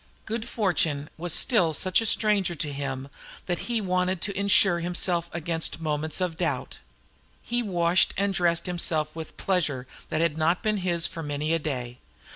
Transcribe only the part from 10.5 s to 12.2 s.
been his for many a day.